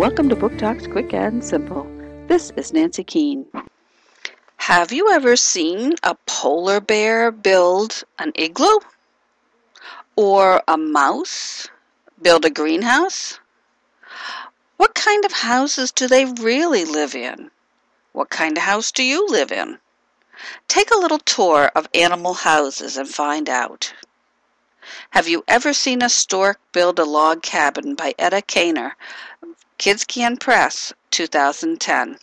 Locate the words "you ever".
4.92-5.36, 25.28-25.74